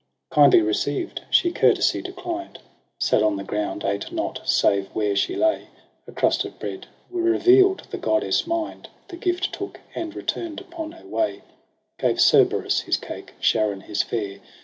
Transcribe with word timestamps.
Kindly 0.31 0.63
received, 0.63 1.21
she 1.29 1.51
courtesy 1.51 2.01
declined• 2.01 2.57
Sat 2.97 3.21
on 3.21 3.35
the 3.35 3.43
ground 3.43 3.83
j 3.83 3.89
ate 3.89 4.11
not, 4.11 4.41
save 4.49 4.87
where 4.95 5.15
she 5.15 5.35
lay, 5.35 5.67
A 6.07 6.11
crust 6.11 6.43
of 6.43 6.57
bread; 6.57 6.87
reveaPd 7.13 7.85
the 7.91 7.99
goddess' 7.99 8.47
mind; 8.47 8.89
The 9.09 9.17
gift 9.17 9.53
took; 9.53 9.79
and 9.93 10.11
retum'd 10.15 10.59
upon 10.59 10.93
her 10.93 11.05
way: 11.05 11.43
Gave 11.99 12.17
Cerberus 12.19 12.79
his 12.79 12.97
cake, 12.97 13.33
Charon 13.41 13.81
his 13.81 14.01
fare. 14.01 14.39